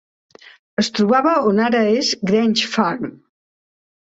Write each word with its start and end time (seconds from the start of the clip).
Es 0.83 0.87
trobava 0.99 1.35
on 1.51 1.61
ara 1.65 1.83
és 1.99 2.09
Grange 2.33 2.73
Farm. 2.73 3.17